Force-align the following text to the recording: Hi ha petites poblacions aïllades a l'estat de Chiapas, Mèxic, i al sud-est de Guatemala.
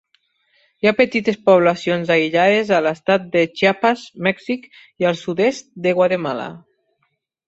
Hi 0.83 0.87
ha 0.91 0.93
petites 0.99 1.35
poblacions 1.49 2.13
aïllades 2.15 2.71
a 2.77 2.79
l'estat 2.85 3.27
de 3.35 3.43
Chiapas, 3.61 4.05
Mèxic, 4.29 4.65
i 5.03 5.07
al 5.11 5.21
sud-est 5.21 5.71
de 5.85 5.93
Guatemala. 6.01 6.49